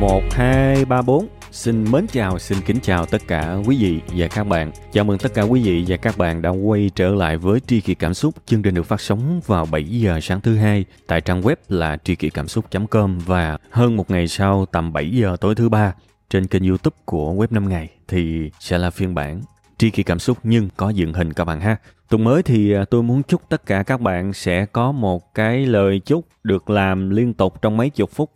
[0.00, 4.28] Một hai ba bốn Xin mến chào, xin kính chào tất cả quý vị và
[4.28, 4.72] các bạn.
[4.92, 7.80] Chào mừng tất cả quý vị và các bạn đã quay trở lại với Tri
[7.80, 8.34] Kỷ Cảm Xúc.
[8.46, 11.96] Chương trình được phát sóng vào 7 giờ sáng thứ hai tại trang web là
[12.04, 15.94] tri kỷ cảm xúc.com và hơn một ngày sau tầm 7 giờ tối thứ ba
[16.30, 19.40] trên kênh youtube của web 5 ngày thì sẽ là phiên bản
[19.80, 21.76] tri kỳ cảm xúc nhưng có dựng hình các bạn ha.
[22.08, 25.66] Tuần mới thì à, tôi muốn chúc tất cả các bạn sẽ có một cái
[25.66, 28.30] lời chúc được làm liên tục trong mấy chục phút.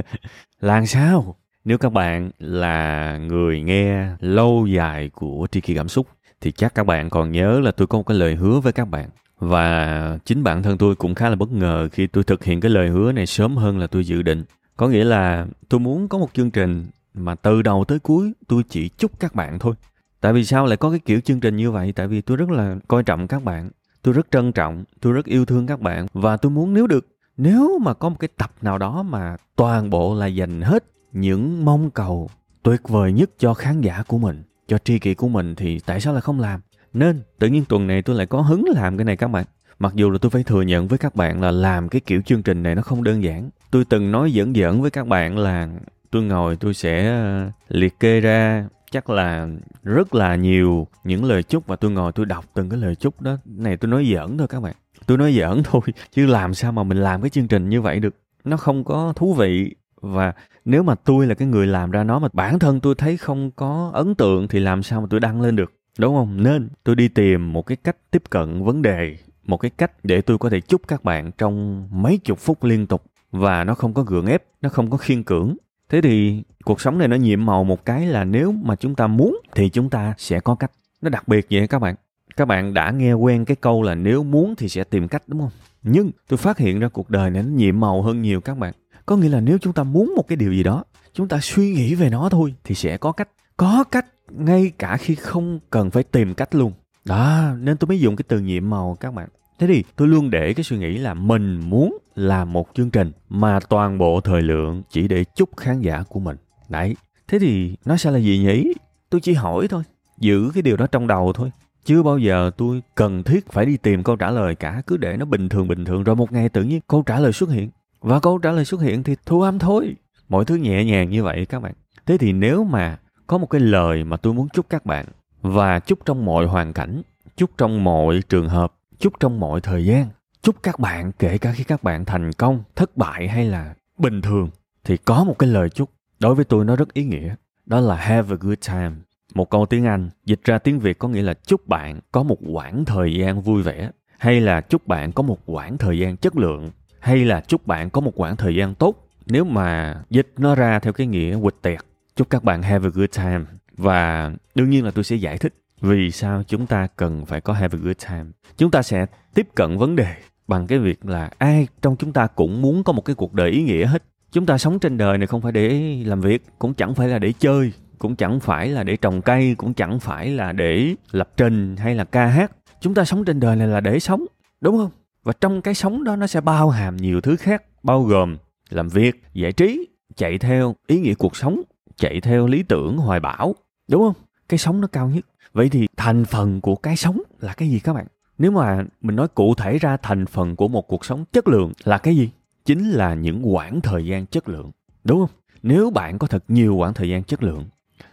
[0.60, 1.36] là sao?
[1.64, 6.06] Nếu các bạn là người nghe lâu dài của Tri Kỳ Cảm Xúc,
[6.40, 8.84] thì chắc các bạn còn nhớ là tôi có một cái lời hứa với các
[8.84, 9.08] bạn.
[9.38, 12.70] Và chính bản thân tôi cũng khá là bất ngờ khi tôi thực hiện cái
[12.70, 14.44] lời hứa này sớm hơn là tôi dự định.
[14.76, 18.62] Có nghĩa là tôi muốn có một chương trình mà từ đầu tới cuối tôi
[18.68, 19.74] chỉ chúc các bạn thôi.
[20.20, 21.92] Tại vì sao lại có cái kiểu chương trình như vậy?
[21.92, 23.70] Tại vì tôi rất là coi trọng các bạn.
[24.02, 26.06] Tôi rất trân trọng, tôi rất yêu thương các bạn.
[26.12, 29.90] Và tôi muốn nếu được, nếu mà có một cái tập nào đó mà toàn
[29.90, 32.30] bộ là dành hết những mong cầu
[32.62, 36.00] tuyệt vời nhất cho khán giả của mình cho tri kỷ của mình thì tại
[36.00, 36.60] sao lại không làm
[36.92, 39.44] nên tự nhiên tuần này tôi lại có hứng làm cái này các bạn
[39.78, 42.42] mặc dù là tôi phải thừa nhận với các bạn là làm cái kiểu chương
[42.42, 45.68] trình này nó không đơn giản tôi từng nói giỡn giỡn với các bạn là
[46.10, 49.48] tôi ngồi tôi sẽ ờ, liệt kê ra chắc là
[49.82, 53.20] rất là nhiều những lời chúc và tôi ngồi tôi đọc từng cái lời chúc
[53.20, 53.36] đó.
[53.44, 54.74] Này, tôi nói giỡn thôi các bạn.
[55.06, 58.00] Tôi nói giỡn thôi, chứ làm sao mà mình làm cái chương trình như vậy
[58.00, 58.14] được?
[58.44, 59.74] Nó không có thú vị.
[60.00, 60.32] Và
[60.64, 63.50] nếu mà tôi là cái người làm ra nó mà bản thân tôi thấy không
[63.50, 65.72] có ấn tượng thì làm sao mà tôi đăng lên được?
[65.98, 66.42] Đúng không?
[66.42, 70.20] Nên tôi đi tìm một cái cách tiếp cận vấn đề, một cái cách để
[70.20, 73.02] tôi có thể chúc các bạn trong mấy chục phút liên tục.
[73.30, 75.56] Và nó không có gượng ép, nó không có khiên cưỡng
[75.88, 79.06] thế thì cuộc sống này nó nhiệm màu một cái là nếu mà chúng ta
[79.06, 80.70] muốn thì chúng ta sẽ có cách.
[81.02, 81.94] Nó đặc biệt vậy các bạn?
[82.36, 85.40] Các bạn đã nghe quen cái câu là nếu muốn thì sẽ tìm cách, đúng
[85.40, 85.50] không?
[85.82, 88.72] Nhưng tôi phát hiện ra cuộc đời này nó nhiệm màu hơn nhiều các bạn.
[89.06, 91.72] Có nghĩa là nếu chúng ta muốn một cái điều gì đó, chúng ta suy
[91.72, 93.28] nghĩ về nó thôi thì sẽ có cách.
[93.56, 96.72] Có cách ngay cả khi không cần phải tìm cách luôn.
[97.04, 99.28] Đó, nên tôi mới dùng cái từ nhiệm màu các bạn
[99.58, 103.12] thế thì tôi luôn để cái suy nghĩ là mình muốn làm một chương trình
[103.28, 106.36] mà toàn bộ thời lượng chỉ để chúc khán giả của mình.
[106.68, 106.96] Đấy.
[107.28, 108.72] Thế thì nó sẽ là gì nhỉ?
[109.10, 109.82] Tôi chỉ hỏi thôi
[110.18, 111.50] giữ cái điều đó trong đầu thôi.
[111.84, 115.16] Chưa bao giờ tôi cần thiết phải đi tìm câu trả lời cả cứ để
[115.16, 117.70] nó bình thường bình thường rồi một ngày tự nhiên câu trả lời xuất hiện.
[118.00, 119.96] Và câu trả lời xuất hiện thì thu âm thôi.
[120.28, 121.72] Mọi thứ nhẹ nhàng như vậy các bạn.
[122.06, 125.06] Thế thì nếu mà có một cái lời mà tôi muốn chúc các bạn
[125.42, 127.02] và chúc trong mọi hoàn cảnh,
[127.36, 130.06] chúc trong mọi trường hợp, chúc trong mọi thời gian,
[130.42, 134.22] chúc các bạn kể cả khi các bạn thành công, thất bại hay là bình
[134.22, 134.50] thường
[134.84, 137.34] thì có một cái lời chúc đối với tôi nó rất ý nghĩa.
[137.66, 138.92] Đó là have a good time.
[139.34, 142.38] Một câu tiếng Anh dịch ra tiếng Việt có nghĩa là chúc bạn có một
[142.52, 146.36] quãng thời gian vui vẻ hay là chúc bạn có một quãng thời gian chất
[146.36, 146.70] lượng
[147.00, 150.78] hay là chúc bạn có một quãng thời gian tốt nếu mà dịch nó ra
[150.78, 151.78] theo cái nghĩa quịch tẹt
[152.16, 153.44] chúc các bạn have a good time
[153.76, 157.52] và đương nhiên là tôi sẽ giải thích vì sao chúng ta cần phải có
[157.52, 158.24] have a good time?
[158.56, 160.14] Chúng ta sẽ tiếp cận vấn đề
[160.48, 163.50] bằng cái việc là ai trong chúng ta cũng muốn có một cái cuộc đời
[163.50, 164.02] ý nghĩa hết.
[164.32, 167.18] Chúng ta sống trên đời này không phải để làm việc, cũng chẳng phải là
[167.18, 171.30] để chơi, cũng chẳng phải là để trồng cây, cũng chẳng phải là để lập
[171.36, 172.52] trình hay là ca hát.
[172.80, 174.24] Chúng ta sống trên đời này là để sống,
[174.60, 174.90] đúng không?
[175.22, 178.36] Và trong cái sống đó nó sẽ bao hàm nhiều thứ khác, bao gồm
[178.70, 181.62] làm việc, giải trí, chạy theo ý nghĩa cuộc sống,
[181.96, 183.54] chạy theo lý tưởng, hoài bão,
[183.88, 184.24] đúng không?
[184.48, 185.24] Cái sống nó cao nhất
[185.58, 188.06] vậy thì thành phần của cái sống là cái gì các bạn?
[188.38, 191.72] Nếu mà mình nói cụ thể ra thành phần của một cuộc sống chất lượng
[191.84, 192.30] là cái gì?
[192.64, 194.70] Chính là những quãng thời gian chất lượng,
[195.04, 195.30] đúng không?
[195.62, 197.64] Nếu bạn có thật nhiều quãng thời gian chất lượng,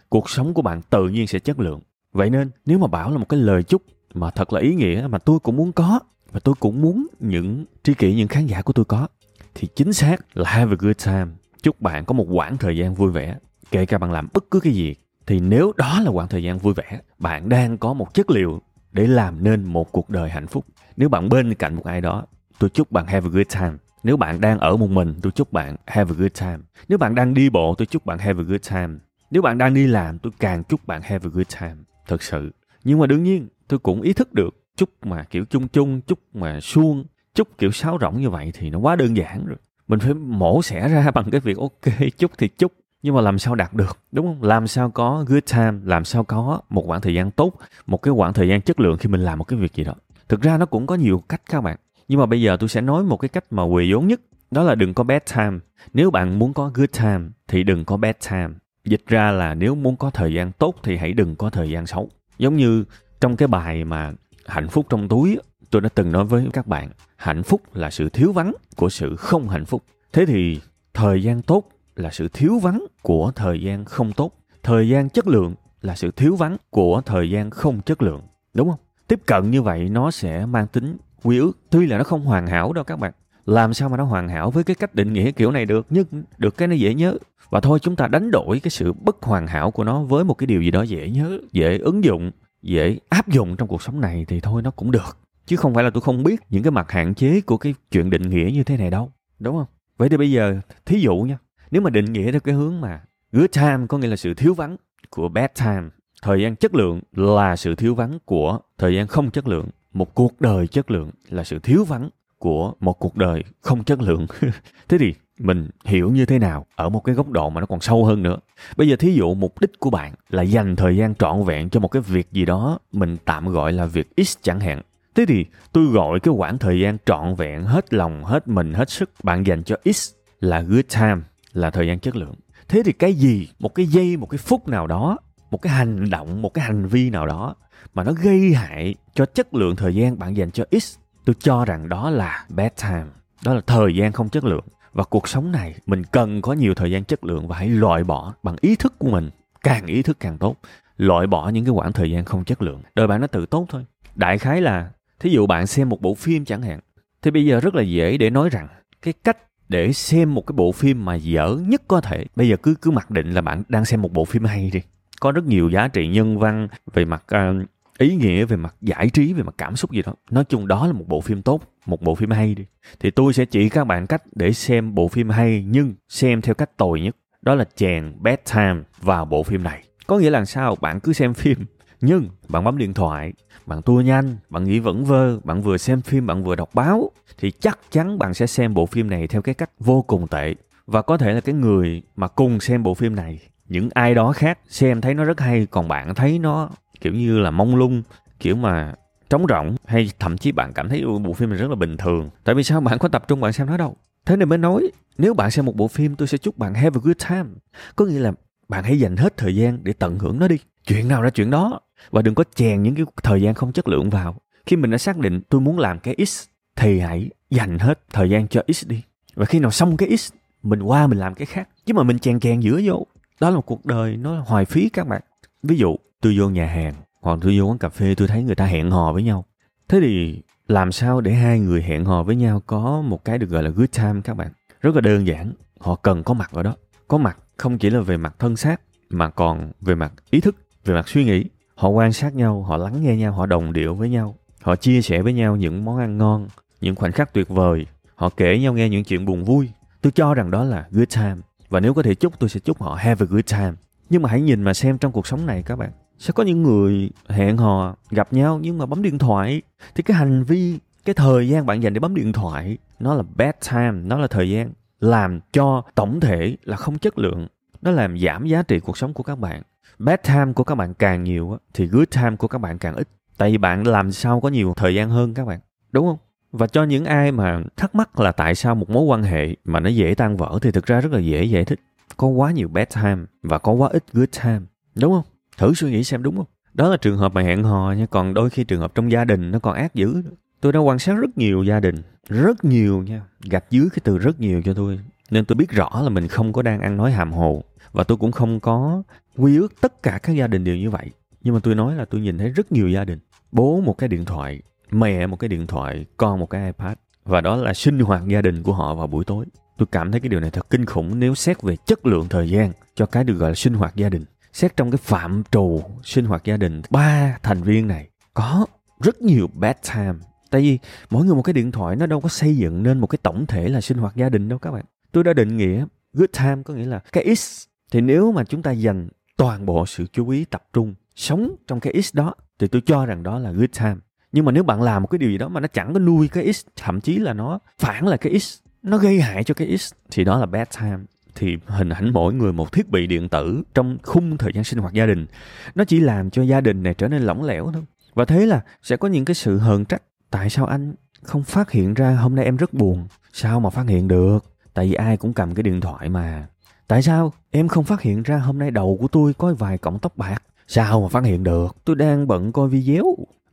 [0.08, 1.80] cuộc sống của bạn tự nhiên sẽ chất lượng.
[2.12, 3.82] Vậy nên nếu mà bảo là một cái lời chúc
[4.14, 6.00] mà thật là ý nghĩa mà tôi cũng muốn có
[6.32, 9.08] và tôi cũng muốn những tri kỷ, những khán giả của tôi có,
[9.54, 11.26] thì chính xác là have a good time.
[11.62, 13.36] Chúc bạn có một quãng thời gian vui vẻ,
[13.70, 14.94] kể cả bạn làm bất cứ cái gì
[15.26, 18.62] thì nếu đó là khoảng thời gian vui vẻ, bạn đang có một chất liệu
[18.92, 20.66] để làm nên một cuộc đời hạnh phúc.
[20.96, 22.26] Nếu bạn bên cạnh một ai đó,
[22.58, 23.72] tôi chúc bạn have a good time.
[24.02, 26.58] Nếu bạn đang ở một mình, tôi chúc bạn have a good time.
[26.88, 28.98] Nếu bạn đang đi bộ, tôi chúc bạn have a good time.
[29.30, 31.74] Nếu bạn đang đi làm, tôi càng chúc bạn have a good time.
[32.08, 32.52] Thật sự.
[32.84, 36.18] Nhưng mà đương nhiên, tôi cũng ý thức được, chúc mà kiểu chung chung, chúc
[36.34, 39.56] mà suông, chúc kiểu sáo rỗng như vậy thì nó quá đơn giản rồi.
[39.88, 42.72] Mình phải mổ xẻ ra bằng cái việc, ok, chúc thì chúc
[43.06, 44.42] nhưng mà làm sao đạt được, đúng không?
[44.42, 47.52] Làm sao có good time, làm sao có một khoảng thời gian tốt,
[47.86, 49.94] một cái khoảng thời gian chất lượng khi mình làm một cái việc gì đó.
[50.28, 51.76] Thực ra nó cũng có nhiều cách các bạn.
[52.08, 54.20] Nhưng mà bây giờ tôi sẽ nói một cái cách mà quỳ vốn nhất,
[54.50, 55.58] đó là đừng có bad time.
[55.94, 58.48] Nếu bạn muốn có good time thì đừng có bad time.
[58.84, 61.86] Dịch ra là nếu muốn có thời gian tốt thì hãy đừng có thời gian
[61.86, 62.10] xấu.
[62.38, 62.84] Giống như
[63.20, 64.12] trong cái bài mà
[64.46, 65.38] hạnh phúc trong túi
[65.70, 69.16] tôi đã từng nói với các bạn, hạnh phúc là sự thiếu vắng của sự
[69.16, 69.82] không hạnh phúc.
[70.12, 70.60] Thế thì
[70.94, 74.32] thời gian tốt là sự thiếu vắng của thời gian không tốt.
[74.62, 78.22] Thời gian chất lượng là sự thiếu vắng của thời gian không chất lượng,
[78.54, 78.80] đúng không?
[79.08, 81.52] Tiếp cận như vậy nó sẽ mang tính quy ước.
[81.70, 83.12] Tuy là nó không hoàn hảo đâu các bạn.
[83.44, 86.06] Làm sao mà nó hoàn hảo với cái cách định nghĩa kiểu này được, nhưng
[86.38, 87.16] được cái nó dễ nhớ.
[87.50, 90.34] Và thôi chúng ta đánh đổi cái sự bất hoàn hảo của nó với một
[90.34, 92.30] cái điều gì đó dễ nhớ, dễ ứng dụng,
[92.62, 95.18] dễ áp dụng trong cuộc sống này thì thôi nó cũng được.
[95.46, 98.10] Chứ không phải là tôi không biết những cái mặt hạn chế của cái chuyện
[98.10, 99.66] định nghĩa như thế này đâu, đúng không?
[99.96, 101.38] Vậy thì bây giờ, thí dụ nha
[101.70, 103.00] nếu mà định nghĩa theo cái hướng mà
[103.32, 104.76] good time có nghĩa là sự thiếu vắng
[105.10, 105.88] của bad time,
[106.22, 109.68] thời gian chất lượng là sự thiếu vắng của thời gian không chất lượng.
[109.92, 114.00] Một cuộc đời chất lượng là sự thiếu vắng của một cuộc đời không chất
[114.00, 114.26] lượng.
[114.88, 117.80] Thế thì mình hiểu như thế nào ở một cái góc độ mà nó còn
[117.80, 118.36] sâu hơn nữa?
[118.76, 121.80] Bây giờ thí dụ mục đích của bạn là dành thời gian trọn vẹn cho
[121.80, 124.82] một cái việc gì đó mình tạm gọi là việc x chẳng hạn.
[125.14, 128.90] Thế thì tôi gọi cái khoảng thời gian trọn vẹn, hết lòng, hết mình, hết
[128.90, 131.16] sức bạn dành cho x là good time
[131.56, 132.34] là thời gian chất lượng.
[132.68, 135.18] Thế thì cái gì, một cái giây, một cái phút nào đó,
[135.50, 137.54] một cái hành động, một cái hành vi nào đó
[137.94, 141.64] mà nó gây hại cho chất lượng thời gian bạn dành cho x, tôi cho
[141.64, 143.04] rằng đó là bad time,
[143.44, 144.64] đó là thời gian không chất lượng.
[144.92, 148.04] Và cuộc sống này, mình cần có nhiều thời gian chất lượng và hãy loại
[148.04, 149.30] bỏ bằng ý thức của mình,
[149.62, 150.56] càng ý thức càng tốt,
[150.96, 152.82] loại bỏ những cái khoảng thời gian không chất lượng.
[152.94, 153.84] Đời bạn nó tự tốt thôi.
[154.14, 156.80] Đại khái là, thí dụ bạn xem một bộ phim chẳng hạn,
[157.22, 158.68] thì bây giờ rất là dễ để nói rằng
[159.02, 159.38] cái cách
[159.68, 162.24] để xem một cái bộ phim mà dở nhất có thể.
[162.36, 164.80] Bây giờ cứ cứ mặc định là bạn đang xem một bộ phim hay đi.
[165.20, 167.66] Có rất nhiều giá trị nhân văn về mặt uh,
[167.98, 170.14] ý nghĩa về mặt giải trí về mặt cảm xúc gì đó.
[170.30, 172.64] Nói chung đó là một bộ phim tốt một bộ phim hay đi.
[173.00, 176.54] Thì tôi sẽ chỉ các bạn cách để xem bộ phim hay nhưng xem theo
[176.54, 177.16] cách tồi nhất.
[177.42, 179.82] Đó là chèn bedtime vào bộ phim này.
[180.06, 180.76] Có nghĩa là sao?
[180.80, 181.58] Bạn cứ xem phim
[182.00, 183.32] nhưng bạn bấm điện thoại,
[183.66, 187.10] bạn tua nhanh, bạn nghĩ vẩn vơ, bạn vừa xem phim, bạn vừa đọc báo,
[187.38, 190.54] thì chắc chắn bạn sẽ xem bộ phim này theo cái cách vô cùng tệ.
[190.86, 193.38] Và có thể là cái người mà cùng xem bộ phim này,
[193.68, 196.70] những ai đó khác xem thấy nó rất hay, còn bạn thấy nó
[197.00, 198.02] kiểu như là mông lung,
[198.40, 198.94] kiểu mà
[199.30, 202.30] trống rỗng, hay thậm chí bạn cảm thấy bộ phim này rất là bình thường.
[202.44, 202.80] Tại vì sao?
[202.80, 203.96] Bạn có tập trung bạn xem nó đâu.
[204.26, 206.98] Thế nên mới nói, nếu bạn xem một bộ phim, tôi sẽ chúc bạn have
[206.98, 207.48] a good time.
[207.96, 208.32] Có nghĩa là
[208.68, 210.58] bạn hãy dành hết thời gian để tận hưởng nó đi.
[210.86, 211.80] Chuyện nào ra chuyện đó?
[212.10, 214.36] Và đừng có chèn những cái thời gian không chất lượng vào.
[214.66, 216.44] Khi mình đã xác định tôi muốn làm cái x
[216.76, 219.02] thì hãy dành hết thời gian cho x đi.
[219.34, 220.32] Và khi nào xong cái x,
[220.62, 221.68] mình qua mình làm cái khác.
[221.86, 223.06] Chứ mà mình chèn chèn giữa vô,
[223.40, 225.22] đó là một cuộc đời, nó hoài phí các bạn.
[225.62, 228.54] Ví dụ, tôi vô nhà hàng, hoặc tôi vô quán cà phê, tôi thấy người
[228.54, 229.44] ta hẹn hò với nhau.
[229.88, 233.50] Thế thì làm sao để hai người hẹn hò với nhau có một cái được
[233.50, 234.48] gọi là good time các bạn?
[234.80, 236.76] Rất là đơn giản, họ cần có mặt ở đó.
[237.08, 240.56] Có mặt không chỉ là về mặt thân xác, mà còn về mặt ý thức,
[240.84, 241.44] về mặt suy nghĩ
[241.76, 244.34] họ quan sát nhau, họ lắng nghe nhau, họ đồng điệu với nhau.
[244.62, 246.48] Họ chia sẻ với nhau những món ăn ngon,
[246.80, 247.86] những khoảnh khắc tuyệt vời.
[248.14, 249.70] Họ kể nhau nghe những chuyện buồn vui.
[250.00, 251.36] Tôi cho rằng đó là good time.
[251.68, 253.72] Và nếu có thể chúc, tôi sẽ chúc họ have a good time.
[254.10, 255.90] Nhưng mà hãy nhìn mà xem trong cuộc sống này các bạn.
[256.18, 259.62] Sẽ có những người hẹn hò, gặp nhau nhưng mà bấm điện thoại.
[259.94, 263.22] Thì cái hành vi, cái thời gian bạn dành để bấm điện thoại, nó là
[263.36, 267.46] bad time, nó là thời gian làm cho tổng thể là không chất lượng.
[267.82, 269.62] Nó làm giảm giá trị cuộc sống của các bạn
[269.98, 273.08] bad time của các bạn càng nhiều thì good time của các bạn càng ít.
[273.38, 275.60] Tại vì bạn làm sao có nhiều thời gian hơn các bạn,
[275.92, 276.18] đúng không?
[276.52, 279.80] Và cho những ai mà thắc mắc là tại sao một mối quan hệ mà
[279.80, 281.80] nó dễ tan vỡ thì thực ra rất là dễ giải thích.
[282.16, 284.60] Có quá nhiều bad time và có quá ít good time,
[284.94, 285.24] đúng không?
[285.58, 286.46] Thử suy nghĩ xem đúng không?
[286.74, 289.24] Đó là trường hợp mà hẹn hò nha, còn đôi khi trường hợp trong gia
[289.24, 290.22] đình nó còn ác dữ.
[290.60, 291.96] Tôi đã quan sát rất nhiều gia đình,
[292.28, 295.00] rất nhiều nha, gạch dưới cái từ rất nhiều cho tôi.
[295.30, 297.62] Nên tôi biết rõ là mình không có đang ăn nói hàm hồ
[297.92, 299.02] và tôi cũng không có
[299.36, 301.10] quy ước tất cả các gia đình đều như vậy.
[301.40, 303.18] Nhưng mà tôi nói là tôi nhìn thấy rất nhiều gia đình.
[303.52, 306.96] Bố một cái điện thoại, mẹ một cái điện thoại, con một cái ipad.
[307.24, 309.44] Và đó là sinh hoạt gia đình của họ vào buổi tối.
[309.78, 312.50] Tôi cảm thấy cái điều này thật kinh khủng nếu xét về chất lượng thời
[312.50, 314.24] gian cho cái được gọi là sinh hoạt gia đình.
[314.52, 318.66] Xét trong cái phạm trù sinh hoạt gia đình, ba thành viên này có
[319.00, 320.14] rất nhiều bad time.
[320.50, 320.78] Tại vì
[321.10, 323.46] mỗi người một cái điện thoại nó đâu có xây dựng nên một cái tổng
[323.46, 324.84] thể là sinh hoạt gia đình đâu các bạn.
[325.12, 328.62] Tôi đã định nghĩa good time có nghĩa là cái x thì nếu mà chúng
[328.62, 332.66] ta dành toàn bộ sự chú ý tập trung, sống trong cái x đó, thì
[332.66, 333.96] tôi cho rằng đó là good time.
[334.32, 336.28] Nhưng mà nếu bạn làm một cái điều gì đó mà nó chẳng có nuôi
[336.28, 339.76] cái x, thậm chí là nó phản là cái x, nó gây hại cho cái
[339.76, 340.98] x, thì đó là bad time.
[341.34, 344.78] Thì hình ảnh mỗi người một thiết bị điện tử trong khung thời gian sinh
[344.78, 345.26] hoạt gia đình,
[345.74, 347.82] nó chỉ làm cho gia đình này trở nên lỏng lẻo thôi.
[348.14, 350.02] Và thế là sẽ có những cái sự hờn trách.
[350.30, 353.06] Tại sao anh không phát hiện ra hôm nay em rất buồn?
[353.32, 354.38] Sao mà phát hiện được?
[354.74, 356.46] Tại vì ai cũng cầm cái điện thoại mà
[356.88, 359.98] tại sao em không phát hiện ra hôm nay đầu của tôi có vài cọng
[359.98, 360.42] tóc bạc?
[360.66, 361.76] Sao mà phát hiện được?
[361.84, 363.04] Tôi đang bận coi video.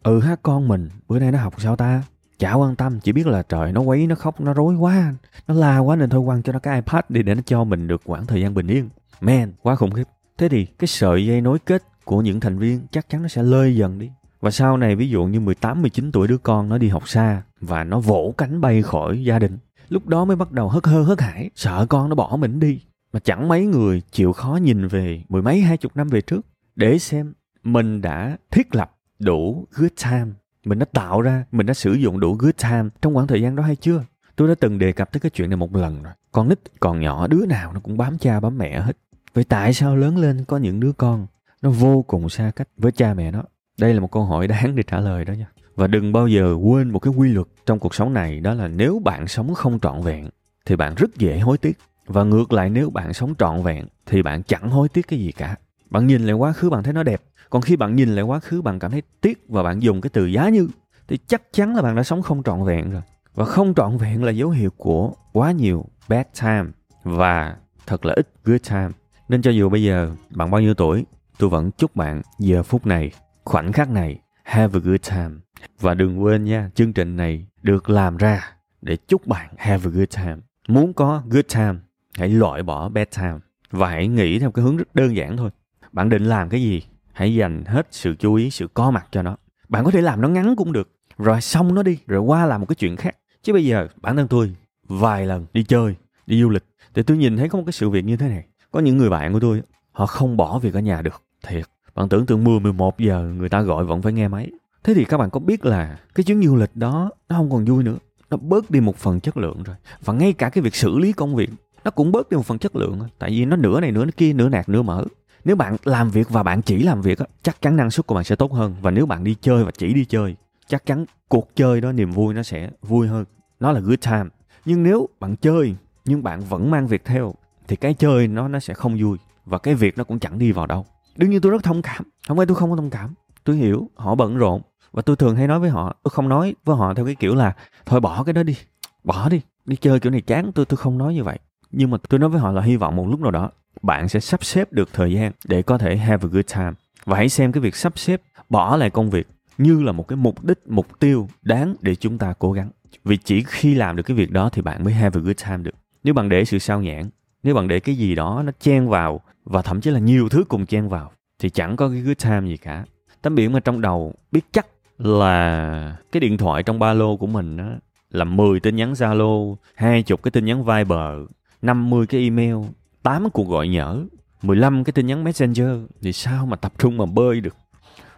[0.04, 2.04] Ừ ha con mình bữa nay nó học sao ta?
[2.40, 5.14] Chả quan tâm chỉ biết là trời nó quấy nó khóc nó rối quá.
[5.48, 7.88] Nó la quá nên thôi quăng cho nó cái ipad đi để nó cho mình
[7.88, 8.90] được khoảng thời gian bình yên.
[9.22, 10.08] Man quá khủng khiếp.
[10.38, 13.44] Thế thì cái sợi dây nối kết của những thành viên chắc chắn nó sẽ
[13.44, 14.10] lơi dần đi.
[14.42, 17.42] Và sau này ví dụ như 18, 19 tuổi đứa con nó đi học xa
[17.62, 19.58] và nó vỗ cánh bay khỏi gia đình.
[19.90, 22.82] Lúc đó mới bắt đầu hất hơ hất hải, sợ con nó bỏ mình đi.
[23.14, 26.46] Mà chẳng mấy người chịu khó nhìn về mười mấy, hai chục năm về trước,
[26.76, 30.32] để xem mình đã thiết lập đủ good time.
[30.66, 33.56] Mình đã tạo ra, mình đã sử dụng đủ good time trong khoảng thời gian
[33.56, 34.04] đó hay chưa?
[34.36, 36.14] Tôi đã từng đề cập tới cái chuyện này một lần rồi.
[36.32, 38.98] Con nít, còn nhỏ, đứa nào nó cũng bám cha, bám mẹ hết.
[39.34, 41.28] Vậy tại sao lớn lên có những đứa con
[41.62, 43.44] nó vô cùng xa cách với cha mẹ nó?
[43.80, 45.48] Đây là một câu hỏi đáng để trả lời đó nha.
[45.76, 48.68] Và đừng bao giờ quên một cái quy luật trong cuộc sống này, đó là
[48.68, 50.30] nếu bạn sống không trọn vẹn
[50.66, 54.22] thì bạn rất dễ hối tiếc và ngược lại, nếu bạn sống trọn vẹn, thì
[54.22, 55.56] bạn chẳng hối tiếc cái gì cả.
[55.90, 57.22] Bạn nhìn lại quá khứ, bạn thấy nó đẹp.
[57.50, 60.10] Còn khi bạn nhìn lại quá khứ, bạn cảm thấy tiếc và bạn dùng cái
[60.10, 60.68] từ giá như,
[61.08, 63.02] thì chắc chắn là bạn đã sống không trọn vẹn rồi.
[63.36, 66.66] Và không trọn vẹn là dấu hiệu của quá nhiều bad time
[67.04, 67.56] và
[67.88, 68.90] thật là ít good time.
[69.30, 71.06] Nên cho dù bây giờ bạn bao nhiêu tuổi,
[71.38, 73.12] tôi vẫn chúc bạn giờ phút này,
[73.44, 75.36] khoảnh khắc này, have a good time.
[75.80, 79.92] Và đừng quên nha, chương trình này được làm ra để chúc bạn have a
[79.94, 80.38] good time.
[80.68, 81.80] Muốn có good time
[82.18, 83.38] hãy loại bỏ bad time
[83.72, 85.50] và hãy nghĩ theo cái hướng rất đơn giản thôi.
[85.92, 86.82] Bạn định làm cái gì
[87.14, 89.38] hãy dành hết sự chú ý sự có mặt cho nó.
[89.70, 90.90] Bạn có thể làm nó ngắn cũng được.
[91.18, 93.16] Rồi xong nó đi rồi qua làm một cái chuyện khác.
[93.44, 94.56] Chứ bây giờ bản thân tôi
[94.88, 95.96] vài lần đi chơi
[96.28, 98.44] đi du lịch thì tôi nhìn thấy có một cái sự việc như thế này.
[98.72, 101.22] Có những người bạn của tôi họ không bỏ việc ở nhà được.
[101.48, 101.66] Thiệt
[101.96, 104.52] bạn tưởng tượng 10, 11 giờ người ta gọi vẫn phải nghe máy.
[104.84, 107.66] Thế thì các bạn có biết là cái chuyến du lịch đó nó không còn
[107.66, 107.98] vui nữa.
[108.30, 109.76] Nó bớt đi một phần chất lượng rồi.
[110.06, 111.50] Và ngay cả cái việc xử lý công việc
[111.84, 114.34] nó cũng bớt đi một phần chất lượng tại vì nó nửa này nửa kia,
[114.34, 115.06] nửa nạt nửa mở.
[115.46, 118.24] Nếu bạn làm việc và bạn chỉ làm việc chắc chắn năng suất của bạn
[118.24, 118.76] sẽ tốt hơn.
[118.82, 120.36] Và nếu bạn đi chơi và chỉ đi chơi,
[120.68, 123.26] chắc chắn cuộc chơi đó, niềm vui nó sẽ vui hơn.
[123.60, 124.26] Nó là good time.
[124.66, 125.76] Nhưng nếu bạn chơi,
[126.06, 127.34] nhưng bạn vẫn mang việc theo,
[127.68, 129.18] thì cái chơi nó nó sẽ không vui.
[129.46, 130.86] Và cái việc nó cũng chẳng đi vào đâu.
[131.16, 132.04] Đương nhiên tôi rất thông cảm.
[132.28, 133.14] Không phải tôi không có thông cảm.
[133.44, 134.62] Tôi hiểu, họ bận rộn.
[134.92, 137.36] Và tôi thường hay nói với họ, tôi không nói với họ theo cái kiểu
[137.36, 138.56] là, thôi bỏ cái đó đi.
[139.04, 139.42] Bỏ đi.
[139.66, 141.40] Đi chơi kiểu này chán tôi tôi không nói như vậy
[141.74, 143.52] nhưng mà tôi nói với họ là hy vọng một lúc nào đó
[143.82, 146.72] bạn sẽ sắp xếp được thời gian để có thể have a good time.
[147.06, 149.28] Và hãy xem cái việc sắp xếp bỏ lại công việc
[149.58, 152.70] như là một cái mục đích mục tiêu đáng để chúng ta cố gắng.
[153.04, 155.58] Vì chỉ khi làm được cái việc đó thì bạn mới have a good time
[155.58, 155.76] được.
[156.04, 157.10] Nếu bạn để sự sao nhãn
[157.44, 160.44] nếu bạn để cái gì đó nó chen vào và thậm chí là nhiều thứ
[160.48, 162.86] cùng chen vào thì chẳng có cái good time gì cả.
[163.22, 167.28] Tấm biển mà trong đầu biết chắc là cái điện thoại trong ba lô của
[167.28, 167.66] mình đó
[168.12, 171.30] là 10 tin nhắn Zalo, 20 cái tin nhắn Viber,
[171.64, 172.56] 50 cái email,
[173.04, 174.06] 8 cuộc gọi nhỡ,
[174.42, 175.70] 15 cái tin nhắn Messenger
[176.02, 177.56] thì sao mà tập trung mà bơi được.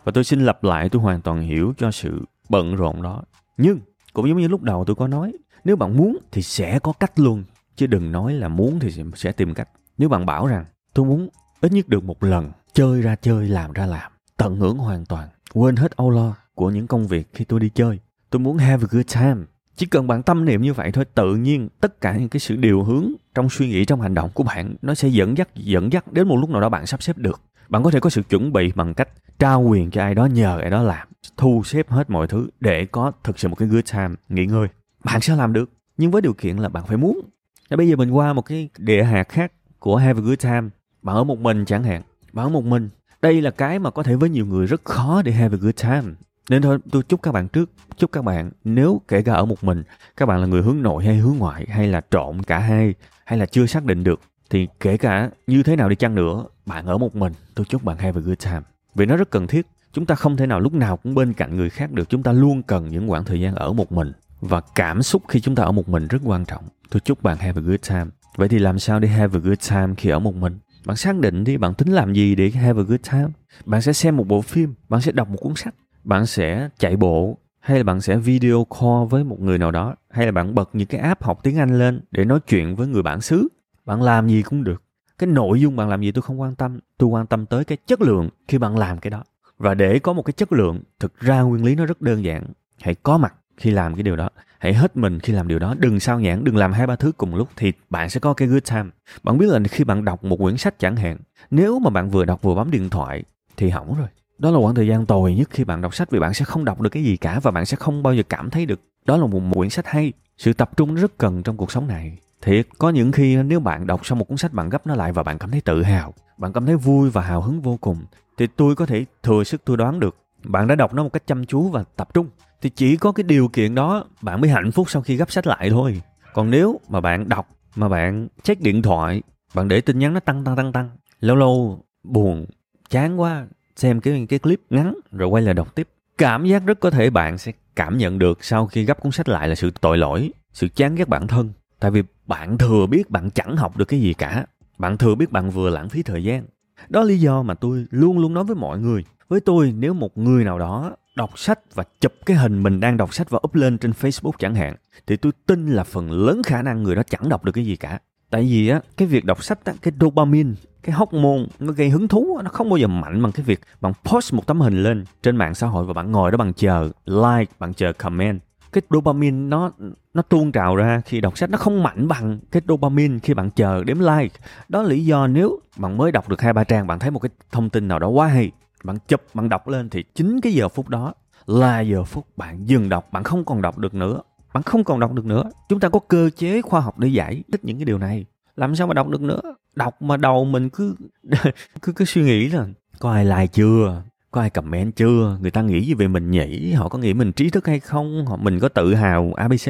[0.03, 3.23] Và tôi xin lặp lại tôi hoàn toàn hiểu cho sự bận rộn đó.
[3.57, 3.79] Nhưng
[4.13, 5.33] cũng giống như lúc đầu tôi có nói,
[5.63, 7.43] nếu bạn muốn thì sẽ có cách luôn.
[7.75, 9.69] Chứ đừng nói là muốn thì sẽ tìm cách.
[9.97, 11.29] Nếu bạn bảo rằng tôi muốn
[11.61, 15.29] ít nhất được một lần chơi ra chơi làm ra làm tận hưởng hoàn toàn
[15.53, 17.99] quên hết âu lo của những công việc khi tôi đi chơi
[18.29, 21.35] tôi muốn have a good time chỉ cần bạn tâm niệm như vậy thôi, tự
[21.35, 24.43] nhiên tất cả những cái sự điều hướng trong suy nghĩ, trong hành động của
[24.43, 27.17] bạn nó sẽ dẫn dắt dẫn dắt đến một lúc nào đó bạn sắp xếp
[27.17, 27.41] được.
[27.69, 30.59] Bạn có thể có sự chuẩn bị bằng cách trao quyền cho ai đó, nhờ
[30.59, 33.93] ai đó làm, thu xếp hết mọi thứ để có thực sự một cái good
[33.93, 34.67] time, nghỉ ngơi.
[35.03, 37.21] Bạn sẽ làm được, nhưng với điều kiện là bạn phải muốn.
[37.69, 40.69] Bây giờ mình qua một cái địa hạt khác của have a good time.
[41.01, 42.01] Bạn ở một mình chẳng hạn,
[42.33, 42.89] bạn ở một mình.
[43.21, 45.75] Đây là cái mà có thể với nhiều người rất khó để have a good
[45.83, 46.13] time
[46.49, 49.63] nên thôi, tôi chúc các bạn trước, chúc các bạn, nếu kể cả ở một
[49.63, 49.83] mình,
[50.17, 52.93] các bạn là người hướng nội hay hướng ngoại, hay là trộn cả hai,
[53.25, 56.45] hay là chưa xác định được, thì kể cả như thế nào đi chăng nữa,
[56.65, 58.61] bạn ở một mình, tôi chúc bạn have a good time.
[58.95, 61.55] Vì nó rất cần thiết, chúng ta không thể nào lúc nào cũng bên cạnh
[61.55, 64.11] người khác được, chúng ta luôn cần những khoảng thời gian ở một mình.
[64.41, 67.37] Và cảm xúc khi chúng ta ở một mình rất quan trọng, tôi chúc bạn
[67.37, 68.05] have a good time.
[68.35, 70.59] Vậy thì làm sao để have a good time khi ở một mình?
[70.85, 73.27] Bạn xác định đi, bạn tính làm gì để have a good time?
[73.65, 75.75] Bạn sẽ xem một bộ phim, bạn sẽ đọc một cuốn sách
[76.05, 79.95] bạn sẽ chạy bộ hay là bạn sẽ video call với một người nào đó,
[80.09, 82.87] hay là bạn bật những cái app học tiếng anh lên để nói chuyện với
[82.87, 83.47] người bản xứ.
[83.85, 84.83] Bạn làm gì cũng được.
[85.17, 86.79] Cái nội dung bạn làm gì tôi không quan tâm.
[86.97, 89.23] Tôi quan tâm tới cái chất lượng khi bạn làm cái đó.
[89.57, 92.43] Và để có một cái chất lượng, thực ra nguyên lý nó rất đơn giản.
[92.81, 94.29] Hãy có mặt khi làm cái điều đó.
[94.59, 95.75] Hãy hết mình khi làm điều đó.
[95.79, 98.47] Đừng sao nhãn đừng làm hai ba thứ cùng lúc thì bạn sẽ có cái
[98.47, 98.89] good time.
[99.23, 101.17] Bạn biết là khi bạn đọc một quyển sách chẳng hạn,
[101.51, 103.23] nếu mà bạn vừa đọc vừa bấm điện thoại
[103.57, 106.19] thì hỏng rồi đó là khoảng thời gian tồi nhất khi bạn đọc sách vì
[106.19, 108.49] bạn sẽ không đọc được cái gì cả và bạn sẽ không bao giờ cảm
[108.49, 108.79] thấy được.
[109.05, 110.13] Đó là một, quyển sách hay.
[110.37, 112.17] Sự tập trung rất cần trong cuộc sống này.
[112.41, 115.11] Thiệt có những khi nếu bạn đọc xong một cuốn sách bạn gấp nó lại
[115.11, 117.97] và bạn cảm thấy tự hào bạn cảm thấy vui và hào hứng vô cùng
[118.37, 121.27] thì tôi có thể thừa sức tôi đoán được bạn đã đọc nó một cách
[121.27, 122.29] chăm chú và tập trung.
[122.61, 125.47] Thì chỉ có cái điều kiện đó bạn mới hạnh phúc sau khi gấp sách
[125.47, 126.01] lại thôi.
[126.33, 129.21] Còn nếu mà bạn đọc mà bạn check điện thoại
[129.55, 130.89] bạn để tin nhắn nó tăng tăng tăng tăng
[131.19, 132.45] lâu lâu buồn
[132.89, 135.87] chán quá xem cái cái clip ngắn rồi quay lại đọc tiếp.
[136.17, 139.29] Cảm giác rất có thể bạn sẽ cảm nhận được sau khi gấp cuốn sách
[139.29, 141.53] lại là sự tội lỗi, sự chán ghét bản thân.
[141.79, 144.45] Tại vì bạn thừa biết bạn chẳng học được cái gì cả.
[144.77, 146.45] Bạn thừa biết bạn vừa lãng phí thời gian.
[146.89, 149.05] Đó là lý do mà tôi luôn luôn nói với mọi người.
[149.29, 152.97] Với tôi, nếu một người nào đó đọc sách và chụp cái hình mình đang
[152.97, 154.75] đọc sách và up lên trên Facebook chẳng hạn,
[155.07, 157.75] thì tôi tin là phần lớn khả năng người đó chẳng đọc được cái gì
[157.75, 157.99] cả
[158.35, 160.49] tại vì á cái việc đọc sách á, cái dopamine
[160.83, 163.93] cái hormone nó gây hứng thú nó không bao giờ mạnh bằng cái việc bạn
[164.03, 166.89] post một tấm hình lên trên mạng xã hội và bạn ngồi đó bằng chờ
[167.05, 168.39] like bạn chờ comment.
[168.71, 169.71] Cái dopamine nó
[170.13, 173.49] nó tuôn trào ra khi đọc sách nó không mạnh bằng cái dopamine khi bạn
[173.49, 174.39] chờ đếm like.
[174.69, 177.19] Đó là lý do nếu bạn mới đọc được hai ba trang bạn thấy một
[177.19, 178.51] cái thông tin nào đó quá hay
[178.83, 181.13] bạn chụp bạn đọc lên thì chính cái giờ phút đó
[181.45, 184.21] là giờ phút bạn dừng đọc bạn không còn đọc được nữa
[184.55, 185.43] bạn không còn đọc được nữa.
[185.69, 188.25] Chúng ta có cơ chế khoa học để giải thích những cái điều này.
[188.55, 189.41] Làm sao mà đọc được nữa?
[189.75, 190.95] Đọc mà đầu mình cứ
[191.81, 192.67] cứ cứ suy nghĩ là,
[192.99, 194.03] có ai like chưa?
[194.31, 195.37] Có ai comment chưa?
[195.41, 196.73] Người ta nghĩ gì về mình nhỉ?
[196.73, 198.25] Họ có nghĩ mình trí thức hay không?
[198.25, 199.69] Họ, mình có tự hào abc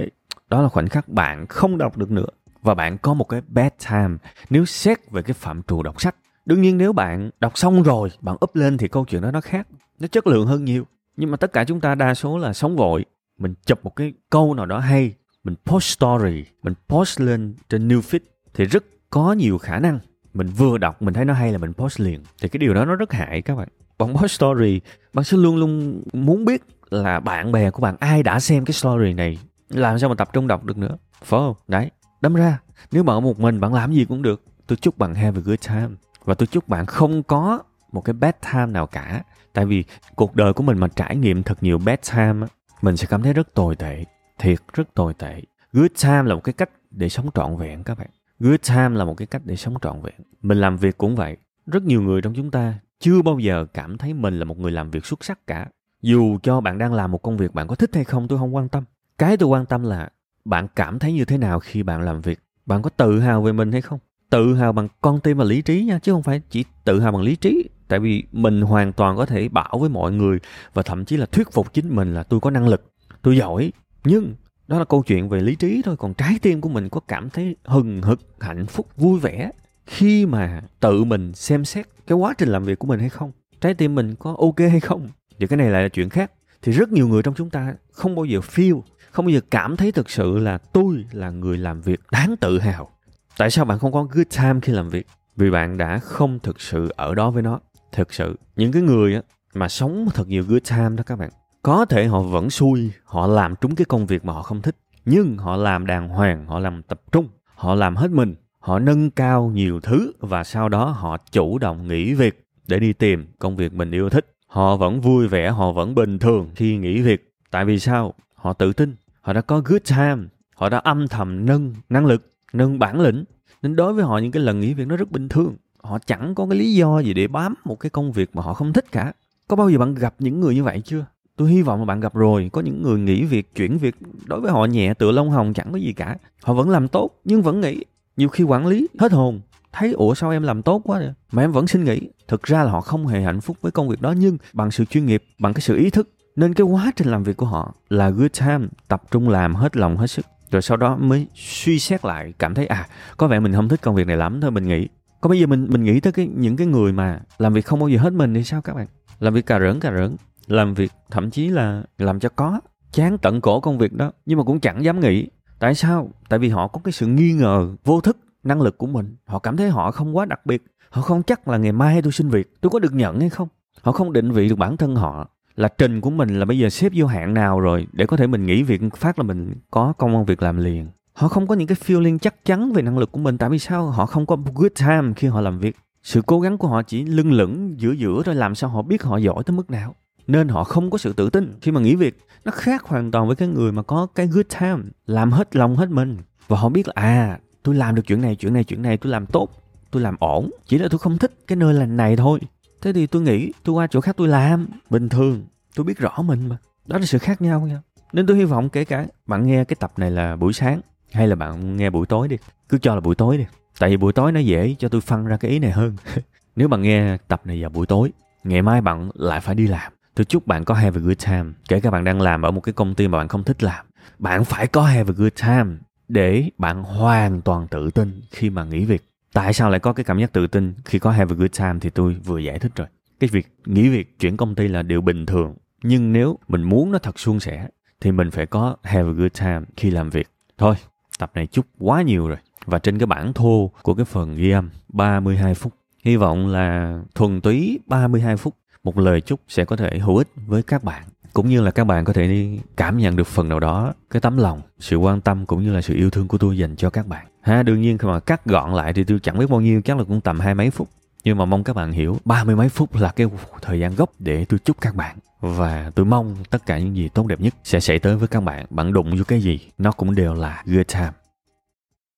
[0.50, 2.28] đó là khoảnh khắc bạn không đọc được nữa.
[2.62, 4.18] Và bạn có một cái bad time.
[4.50, 8.10] Nếu xét về cái phạm trù đọc sách, đương nhiên nếu bạn đọc xong rồi,
[8.22, 9.68] bạn up lên thì câu chuyện đó nó khác.
[10.00, 10.86] Nó chất lượng hơn nhiều.
[11.18, 13.06] Nhưng mà tất cả chúng ta đa số là sống vội
[13.38, 17.88] mình chụp một cái câu nào đó hay, mình post story, mình post lên trên
[17.88, 18.20] new feed
[18.54, 20.00] thì rất có nhiều khả năng.
[20.34, 22.24] Mình vừa đọc, mình thấy nó hay là mình post liền.
[22.42, 23.68] Thì cái điều đó nó rất hại các bạn.
[23.98, 24.82] Bạn post story,
[25.14, 28.74] bạn sẽ luôn luôn muốn biết là bạn bè của bạn ai đã xem cái
[28.74, 29.40] story này.
[29.70, 30.98] Làm sao mà tập trung đọc được nữa?
[31.24, 31.56] Phải không?
[31.68, 32.60] Đấy, đâm ra,
[32.92, 34.44] nếu bạn ở một mình bạn làm gì cũng được.
[34.68, 35.90] Tôi chúc bạn have a good time.
[36.24, 39.24] Và tôi chúc bạn không có một cái bad time nào cả.
[39.54, 39.84] Tại vì
[40.16, 42.48] cuộc đời của mình mà trải nghiệm thật nhiều bad time
[42.86, 44.04] mình sẽ cảm thấy rất tồi tệ,
[44.40, 45.42] thiệt rất tồi tệ.
[45.74, 48.08] Good time là một cái cách để sống trọn vẹn các bạn.
[48.40, 50.16] Good time là một cái cách để sống trọn vẹn.
[50.42, 51.38] Mình làm việc cũng vậy.
[51.66, 54.72] Rất nhiều người trong chúng ta chưa bao giờ cảm thấy mình là một người
[54.72, 55.68] làm việc xuất sắc cả.
[56.02, 58.56] Dù cho bạn đang làm một công việc bạn có thích hay không, tôi không
[58.56, 58.84] quan tâm.
[59.18, 60.10] Cái tôi quan tâm là
[60.46, 62.40] bạn cảm thấy như thế nào khi bạn làm việc?
[62.66, 64.00] Bạn có tự hào về mình hay không?
[64.30, 67.12] Tự hào bằng con tim và lý trí nha, chứ không phải chỉ tự hào
[67.12, 70.40] bằng lý trí tại vì mình hoàn toàn có thể bảo với mọi người
[70.74, 73.72] và thậm chí là thuyết phục chính mình là tôi có năng lực, tôi giỏi.
[74.04, 74.36] Nhưng
[74.68, 77.30] đó là câu chuyện về lý trí thôi, còn trái tim của mình có cảm
[77.30, 79.52] thấy hừng hực, hạnh phúc, vui vẻ
[79.86, 83.32] khi mà tự mình xem xét cái quá trình làm việc của mình hay không.
[83.62, 85.10] Trái tim mình có ok hay không?
[85.40, 86.32] Thì cái này lại là chuyện khác.
[86.62, 89.78] Thì rất nhiều người trong chúng ta không bao giờ feel, không bao giờ cảm
[89.78, 92.90] thấy thực sự là tôi là người làm việc đáng tự hào.
[93.38, 95.08] Tại sao bạn không có good time khi làm việc?
[95.36, 97.60] Vì bạn đã không thực sự ở đó với nó
[97.96, 99.22] thực sự những cái người á,
[99.54, 101.30] mà sống thật nhiều good time đó các bạn
[101.62, 104.76] có thể họ vẫn xui họ làm trúng cái công việc mà họ không thích
[105.06, 109.12] nhưng họ làm đàng hoàng họ làm tập trung họ làm hết mình họ nâng
[109.12, 113.56] cao nhiều thứ và sau đó họ chủ động nghỉ việc để đi tìm công
[113.56, 114.36] việc mình yêu thích.
[114.48, 117.34] Họ vẫn vui vẻ họ vẫn bình thường khi nghỉ việc.
[117.52, 118.14] Tại vì sao?
[118.36, 122.30] Họ tự tin họ đã có good time họ đã âm thầm nâng năng lực
[122.54, 123.24] nâng bản lĩnh.
[123.62, 125.56] Nên đối với họ những cái lần nghỉ việc nó rất bình thường
[125.86, 128.54] họ chẳng có cái lý do gì để bám một cái công việc mà họ
[128.54, 129.14] không thích cả.
[129.48, 131.06] Có bao giờ bạn gặp những người như vậy chưa?
[131.38, 133.96] Tôi hy vọng là bạn gặp rồi, có những người nghỉ việc, chuyển việc,
[134.26, 136.18] đối với họ nhẹ, tựa lông hồng chẳng có gì cả.
[136.44, 137.84] Họ vẫn làm tốt, nhưng vẫn nghĩ
[138.18, 141.14] nhiều khi quản lý, hết hồn, thấy, ủa, sao em làm tốt quá vậy?
[141.32, 142.00] mà em vẫn xin nghỉ.
[142.28, 144.86] Thực ra là họ không hề hạnh phúc với công việc đó, nhưng bằng sự
[144.86, 147.74] chuyên nghiệp, bằng cái sự ý thức, nên cái quá trình làm việc của họ
[147.90, 150.26] là good time, tập trung làm hết lòng, hết sức.
[150.52, 153.82] Rồi sau đó mới suy xét lại, cảm thấy à có vẻ mình không thích
[153.82, 154.88] công việc này lắm, thôi mình nghĩ
[155.26, 157.80] còn bây giờ mình mình nghĩ tới cái, những cái người mà làm việc không
[157.80, 158.88] bao giờ hết mình thì sao các bạn?
[159.20, 160.16] Làm việc cà rỡn cà rỡn.
[160.48, 162.62] Làm việc, thậm chí là làm cho có.
[162.92, 164.12] Chán tận cổ công việc đó.
[164.26, 165.28] Nhưng mà cũng chẳng dám nghĩ.
[165.60, 166.10] Tại sao?
[166.30, 169.16] Tại vì họ có cái sự nghi ngờ, vô thức, năng lực của mình.
[169.26, 170.64] Họ cảm thấy họ không quá đặc biệt.
[170.90, 172.62] Họ không chắc là ngày mai tôi xin việc.
[172.62, 173.48] Tôi có được nhận hay không?
[173.82, 175.30] Họ không định vị được bản thân họ.
[175.56, 178.28] Là trình của mình là bây giờ xếp vô hạn nào rồi để có thể
[178.28, 181.56] mình nghỉ việc phát là mình có công an việc làm liền họ không có
[181.56, 183.92] những cái feeling chắc chắn về năng lực của mình, tại vì sao?
[183.92, 185.76] Họ không có good time khi họ làm việc.
[186.04, 189.04] Sự cố gắng của họ chỉ lưng lửng giữa giữa thôi, làm sao họ biết
[189.04, 189.96] họ giỏi tới mức nào.
[190.28, 192.18] Nên họ không có sự tự tin khi mà nghỉ việc.
[192.46, 195.76] Nó khác hoàn toàn với cái người mà có cái good time, làm hết lòng
[195.76, 196.18] hết mình.
[196.48, 199.12] Và họ biết là à tôi làm được chuyện này chuyện này chuyện này, tôi
[199.12, 199.50] làm tốt,
[199.92, 200.50] tôi làm ổn.
[200.66, 202.40] Chỉ là tôi không thích cái nơi lành này thôi.
[202.82, 204.68] Thế thì tôi nghĩ tôi qua chỗ khác tôi làm.
[204.90, 206.58] Bình thường, tôi biết rõ mình mà.
[206.86, 207.82] Đó là sự khác nhau nha.
[208.14, 210.82] Nên tôi hy vọng kể cả bạn nghe cái tập này là buổi sáng
[211.16, 212.38] hay là bạn nghe buổi tối đi.
[212.70, 213.46] Cứ cho là buổi tối đi.
[213.80, 215.96] Tại vì buổi tối nó dễ cho tôi phân ra cái ý này hơn.
[216.56, 218.12] Nếu bạn nghe tập này vào buổi tối,
[218.44, 219.92] ngày mai bạn lại phải đi làm.
[220.16, 221.52] Tôi chúc bạn có have a good time.
[221.70, 223.86] Kể cả bạn đang làm ở một cái công ty mà bạn không thích làm,
[224.20, 228.64] bạn phải có have a good time để bạn hoàn toàn tự tin khi mà
[228.64, 229.10] nghỉ việc.
[229.34, 231.80] Tại sao lại có cái cảm giác tự tin khi có have a good time
[231.82, 232.88] thì tôi vừa giải thích rồi.
[233.20, 235.56] Cái việc nghỉ việc, chuyển công ty là điều bình thường.
[235.84, 237.68] Nhưng nếu mình muốn nó thật suôn sẻ,
[238.02, 240.28] thì mình phải có have a good time khi làm việc.
[240.58, 240.76] Thôi
[241.20, 242.38] tập này chút quá nhiều rồi.
[242.66, 245.74] Và trên cái bản thô của cái phần ghi âm 32 phút.
[246.06, 250.28] Hy vọng là thuần túy 32 phút, một lời chúc sẽ có thể hữu ích
[250.48, 251.04] với các bạn.
[251.34, 254.38] Cũng như là các bạn có thể cảm nhận được phần nào đó, cái tấm
[254.38, 257.08] lòng, sự quan tâm cũng như là sự yêu thương của tôi dành cho các
[257.08, 257.26] bạn.
[257.42, 259.98] Ha, đương nhiên khi mà cắt gọn lại thì tôi chẳng biết bao nhiêu, chắc
[259.98, 260.90] là cũng tầm hai mấy phút.
[261.24, 263.28] Nhưng mà mong các bạn hiểu, ba mươi mấy phút là cái
[263.62, 267.10] thời gian gốc để tôi chúc các bạn và tôi mong tất cả những gì
[267.10, 268.66] tốt đẹp nhất sẽ xảy tới với các bạn.
[268.70, 271.12] Bạn đụng vô cái gì, nó cũng đều là good time.